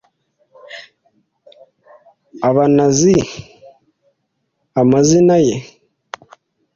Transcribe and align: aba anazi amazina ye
aba 2.47 2.63
anazi 2.69 3.15
amazina 4.81 5.35
ye 5.47 5.55